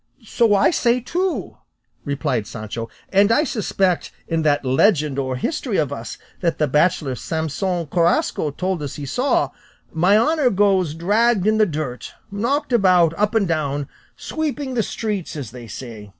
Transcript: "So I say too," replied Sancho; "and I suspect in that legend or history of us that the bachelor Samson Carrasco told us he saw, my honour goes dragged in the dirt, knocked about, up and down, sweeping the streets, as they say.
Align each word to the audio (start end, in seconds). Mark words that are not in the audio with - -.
"So 0.25 0.55
I 0.55 0.71
say 0.71 0.99
too," 0.99 1.57
replied 2.05 2.47
Sancho; 2.47 2.89
"and 3.09 3.31
I 3.31 3.43
suspect 3.43 4.11
in 4.27 4.41
that 4.41 4.65
legend 4.65 5.19
or 5.19 5.35
history 5.35 5.77
of 5.77 5.93
us 5.93 6.17
that 6.39 6.57
the 6.57 6.67
bachelor 6.67 7.13
Samson 7.13 7.85
Carrasco 7.85 8.49
told 8.49 8.81
us 8.81 8.95
he 8.95 9.05
saw, 9.05 9.51
my 9.93 10.17
honour 10.17 10.49
goes 10.49 10.95
dragged 10.95 11.45
in 11.45 11.59
the 11.59 11.67
dirt, 11.67 12.15
knocked 12.31 12.73
about, 12.73 13.13
up 13.15 13.35
and 13.35 13.47
down, 13.47 13.87
sweeping 14.17 14.73
the 14.73 14.81
streets, 14.81 15.35
as 15.35 15.51
they 15.51 15.67
say. 15.67 16.09